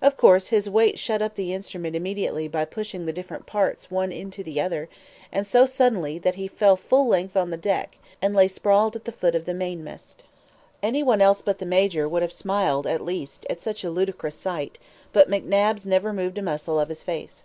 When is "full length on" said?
6.76-7.50